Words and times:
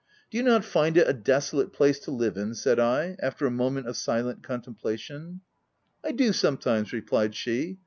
"Do 0.31 0.39
you 0.39 0.43
not 0.43 0.65
find 0.65 0.97
it 0.97 1.07
a 1.07 1.13
desolate 1.13 1.73
place 1.73 1.99
to 1.99 2.09
live 2.09 2.35
in?" 2.35 2.55
said 2.55 2.79
I, 2.79 3.17
after 3.21 3.45
a 3.45 3.51
moment 3.51 3.85
of 3.87 3.95
silent 3.95 4.41
con 4.41 4.59
templation." 4.63 5.41
I 6.03 6.11
do, 6.11 6.33
sometimes," 6.33 6.91
replied 6.91 7.35
she. 7.35 7.77